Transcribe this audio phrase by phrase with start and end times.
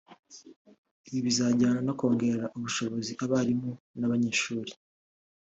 [1.07, 4.71] Ibi bizajyana no kongerera ubushobozi abarimu n’abanyeshuri